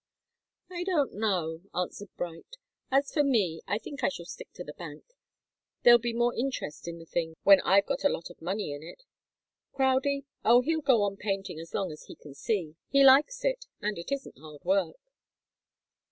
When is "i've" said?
7.61-7.85